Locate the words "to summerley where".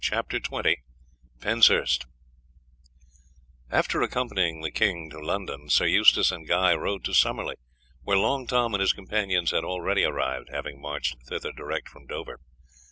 7.03-8.17